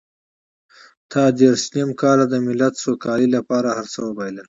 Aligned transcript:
تا 1.11 1.21
دېرش 1.39 1.63
نيم 1.75 1.89
کاله 2.01 2.25
د 2.29 2.35
ملت 2.47 2.73
سوکالۍ 2.83 3.27
لپاره 3.35 3.69
هر 3.77 3.85
څه 3.93 3.99
وبایلل. 4.07 4.39